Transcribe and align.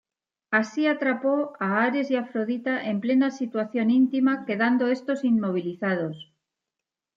Así 0.49 0.87
atrapó 0.87 1.53
a 1.59 1.83
Ares 1.83 2.09
y 2.09 2.15
Afrodita 2.15 2.81
en 2.85 3.01
plena 3.01 3.29
situación 3.29 3.91
íntima, 3.91 4.45
quedando 4.47 4.87
estos 4.87 5.23
inmovilizados. 5.23 6.33